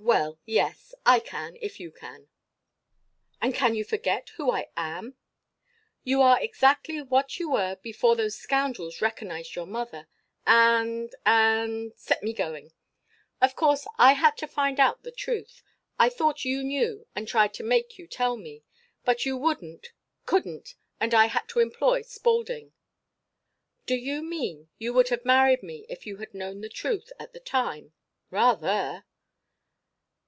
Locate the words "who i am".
4.30-5.16